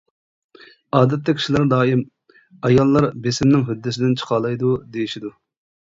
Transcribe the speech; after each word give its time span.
ئادەتتە 0.99 1.35
كىشىلەر 1.41 1.67
دائىم: 1.75 2.01
«ئاياللار 2.63 3.11
بېسىمنىڭ 3.29 3.71
ھۆددىسىدىن 3.71 4.21
چىقالايدۇ» 4.25 4.77
دېيىشىدۇ. 4.99 5.39